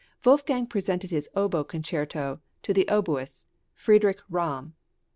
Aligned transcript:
"Wolfgang 0.25 0.65
presented 0.65 1.11
his 1.11 1.29
oboe 1.35 1.63
concerto 1.63 2.39
to 2.63 2.73
the 2.73 2.85
oboist 2.89 3.45
Friedr. 3.75 4.15
Ramm 4.31 4.69
(b. 4.69 4.73